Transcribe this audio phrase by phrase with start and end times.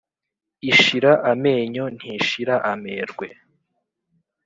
[0.71, 3.27] Ishira amenyo ntishira amerwe.